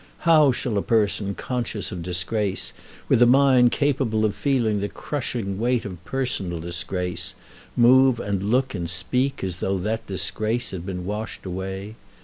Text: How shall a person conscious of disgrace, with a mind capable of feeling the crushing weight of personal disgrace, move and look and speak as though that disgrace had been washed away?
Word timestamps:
How 0.25 0.51
shall 0.51 0.79
a 0.79 0.81
person 0.81 1.35
conscious 1.35 1.91
of 1.91 2.01
disgrace, 2.01 2.73
with 3.07 3.21
a 3.21 3.27
mind 3.27 3.71
capable 3.71 4.25
of 4.25 4.33
feeling 4.33 4.79
the 4.79 4.89
crushing 4.89 5.59
weight 5.59 5.85
of 5.85 6.03
personal 6.05 6.59
disgrace, 6.59 7.35
move 7.77 8.19
and 8.19 8.41
look 8.41 8.73
and 8.73 8.89
speak 8.89 9.43
as 9.43 9.57
though 9.57 9.77
that 9.77 10.07
disgrace 10.07 10.71
had 10.71 10.87
been 10.87 11.05
washed 11.05 11.45
away? 11.45 11.93